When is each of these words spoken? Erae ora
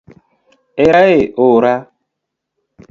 Erae 0.85 1.31
ora 1.37 1.75